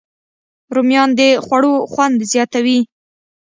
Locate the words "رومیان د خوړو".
0.75-1.73